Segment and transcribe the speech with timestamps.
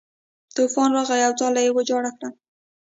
[0.55, 2.29] طوفان راغی او ځاله یې ویجاړه کړه.